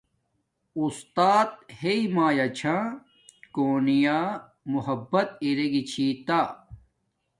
استات 0.81 1.51
ہݵ 1.79 1.99
مایا 2.15 2.47
چھا 2.57 2.77
کونییا 3.55 4.19
محبت 4.73 5.27
دیگی 5.57 5.83
چھی 5.91 6.05
تہ 6.25 6.39